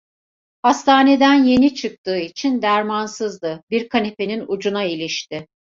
[0.63, 5.47] Hastaneden yeni çıktığı için dermansızdı, bir kanapenin ucuna ilişti.